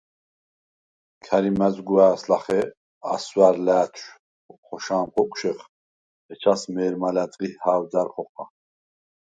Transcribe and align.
ქა̈რი 1.25 1.51
მა̈ზგუვა̄̈რს 1.59 2.23
ლახე 2.29 2.61
ასვა̈რ 3.13 3.55
ლა̄̈თშვ 3.65 4.09
ხოშა̄მ 4.65 5.05
ხოკვშეხ, 5.13 5.59
ეჯას 6.31 6.61
მე̄რმა 6.73 7.09
ლა̈დღი 7.15 7.49
ჰა̄ვდა̈რ 7.61 8.07
ხოხა. 8.13 8.43